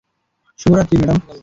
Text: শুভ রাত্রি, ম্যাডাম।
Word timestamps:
শুভ 0.59 0.73
রাত্রি, 0.75 0.95
ম্যাডাম। 0.99 1.17